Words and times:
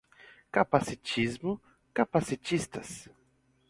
Capaticismo, 0.51 1.61
capacitistas 1.93 3.07